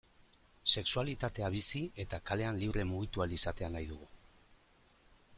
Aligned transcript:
Sexualitatea 0.75 1.49
bizi 1.55 1.81
eta 2.03 2.19
kalean 2.29 2.57
libre 2.63 2.85
mugitu 2.93 3.25
ahal 3.25 3.35
izatea 3.37 3.69
nahi 3.75 3.85
dugu. 3.91 4.09